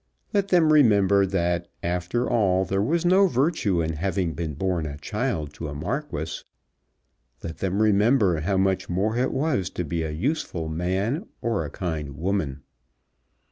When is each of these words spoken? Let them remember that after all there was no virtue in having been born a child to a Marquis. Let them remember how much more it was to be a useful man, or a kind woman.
Let 0.33 0.47
them 0.47 0.73
remember 0.73 1.27
that 1.27 1.67
after 1.83 2.27
all 2.27 2.65
there 2.65 2.81
was 2.81 3.05
no 3.05 3.27
virtue 3.27 3.83
in 3.83 3.97
having 3.97 4.33
been 4.33 4.55
born 4.55 4.87
a 4.87 4.97
child 4.97 5.53
to 5.53 5.67
a 5.67 5.75
Marquis. 5.75 6.41
Let 7.43 7.59
them 7.59 7.83
remember 7.83 8.39
how 8.39 8.57
much 8.57 8.89
more 8.89 9.15
it 9.15 9.31
was 9.31 9.69
to 9.69 9.83
be 9.83 10.01
a 10.01 10.09
useful 10.09 10.67
man, 10.69 11.27
or 11.39 11.63
a 11.63 11.69
kind 11.69 12.17
woman. 12.17 12.63